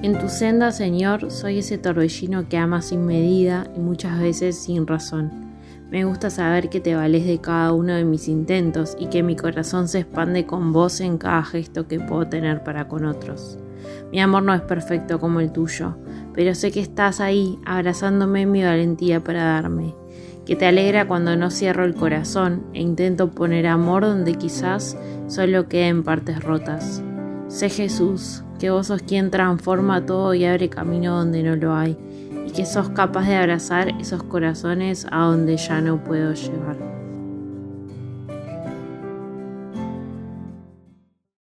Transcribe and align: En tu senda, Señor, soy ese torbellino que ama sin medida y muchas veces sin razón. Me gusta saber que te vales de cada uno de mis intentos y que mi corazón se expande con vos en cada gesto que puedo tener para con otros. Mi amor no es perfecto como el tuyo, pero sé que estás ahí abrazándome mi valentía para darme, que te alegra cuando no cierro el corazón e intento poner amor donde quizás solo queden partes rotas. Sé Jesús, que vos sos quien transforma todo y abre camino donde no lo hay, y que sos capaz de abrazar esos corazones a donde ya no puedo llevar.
En 0.00 0.16
tu 0.16 0.28
senda, 0.28 0.70
Señor, 0.70 1.32
soy 1.32 1.58
ese 1.58 1.76
torbellino 1.76 2.48
que 2.48 2.56
ama 2.56 2.82
sin 2.82 3.04
medida 3.04 3.66
y 3.76 3.80
muchas 3.80 4.20
veces 4.20 4.56
sin 4.56 4.86
razón. 4.86 5.48
Me 5.90 6.04
gusta 6.04 6.30
saber 6.30 6.68
que 6.70 6.80
te 6.80 6.94
vales 6.94 7.26
de 7.26 7.40
cada 7.40 7.72
uno 7.72 7.94
de 7.94 8.04
mis 8.04 8.28
intentos 8.28 8.96
y 9.00 9.06
que 9.06 9.24
mi 9.24 9.34
corazón 9.34 9.88
se 9.88 10.00
expande 10.00 10.46
con 10.46 10.72
vos 10.72 11.00
en 11.00 11.18
cada 11.18 11.42
gesto 11.42 11.88
que 11.88 11.98
puedo 11.98 12.28
tener 12.28 12.62
para 12.62 12.86
con 12.86 13.06
otros. 13.06 13.58
Mi 14.12 14.20
amor 14.20 14.44
no 14.44 14.54
es 14.54 14.60
perfecto 14.60 15.18
como 15.18 15.40
el 15.40 15.50
tuyo, 15.50 15.96
pero 16.32 16.54
sé 16.54 16.70
que 16.70 16.80
estás 16.80 17.18
ahí 17.18 17.58
abrazándome 17.66 18.46
mi 18.46 18.62
valentía 18.62 19.24
para 19.24 19.42
darme, 19.42 19.96
que 20.46 20.54
te 20.54 20.66
alegra 20.66 21.08
cuando 21.08 21.34
no 21.34 21.50
cierro 21.50 21.84
el 21.84 21.96
corazón 21.96 22.62
e 22.72 22.80
intento 22.82 23.32
poner 23.32 23.66
amor 23.66 24.04
donde 24.04 24.36
quizás 24.36 24.96
solo 25.26 25.68
queden 25.68 26.04
partes 26.04 26.40
rotas. 26.40 27.02
Sé 27.48 27.68
Jesús, 27.68 28.44
que 28.58 28.70
vos 28.70 28.88
sos 28.88 29.02
quien 29.02 29.30
transforma 29.30 30.04
todo 30.04 30.34
y 30.34 30.44
abre 30.44 30.68
camino 30.68 31.16
donde 31.16 31.42
no 31.42 31.56
lo 31.56 31.74
hay, 31.74 31.96
y 32.46 32.50
que 32.50 32.66
sos 32.66 32.88
capaz 32.90 33.26
de 33.26 33.36
abrazar 33.36 33.88
esos 34.00 34.22
corazones 34.22 35.06
a 35.10 35.24
donde 35.24 35.56
ya 35.56 35.80
no 35.80 36.02
puedo 36.02 36.32
llevar. 36.34 36.76